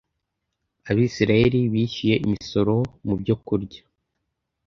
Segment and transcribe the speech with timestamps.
[0.89, 3.81] Abisiraheli bishyuye imisoro mubyo kurya